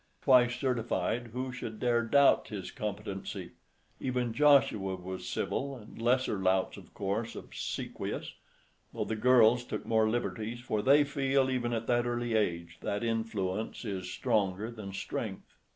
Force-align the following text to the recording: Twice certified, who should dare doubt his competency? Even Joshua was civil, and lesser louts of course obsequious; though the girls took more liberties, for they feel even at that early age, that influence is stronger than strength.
Twice 0.23 0.55
certified, 0.55 1.29
who 1.31 1.51
should 1.51 1.79
dare 1.79 2.01
doubt 2.01 2.47
his 2.47 2.71
competency? 2.71 3.51
Even 3.99 4.33
Joshua 4.33 4.95
was 4.95 5.27
civil, 5.29 5.75
and 5.77 6.01
lesser 6.01 6.37
louts 6.39 6.75
of 6.75 6.91
course 6.95 7.35
obsequious; 7.35 8.33
though 8.95 9.05
the 9.05 9.15
girls 9.15 9.63
took 9.63 9.85
more 9.85 10.09
liberties, 10.09 10.59
for 10.59 10.81
they 10.81 11.03
feel 11.03 11.51
even 11.51 11.71
at 11.71 11.85
that 11.85 12.07
early 12.07 12.33
age, 12.33 12.79
that 12.81 13.03
influence 13.03 13.85
is 13.85 14.09
stronger 14.09 14.71
than 14.71 14.91
strength. 14.91 15.53